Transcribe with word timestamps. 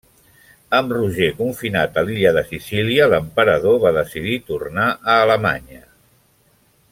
Amb 0.77 0.93
Roger 0.95 1.27
confinat 1.41 1.99
a 2.01 2.03
l'illa 2.07 2.31
de 2.37 2.43
Sicília, 2.53 3.09
l'emperador 3.11 3.77
va 3.87 3.93
decidir 3.99 4.41
tornar 4.49 4.89
a 4.95 5.19
Alemanya. 5.27 5.83